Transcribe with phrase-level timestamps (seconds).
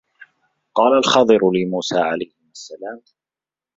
[0.75, 3.01] قَالَ الْخَضِرُ لِمُوسَى عَلَيْهِمَا السَّلَامُ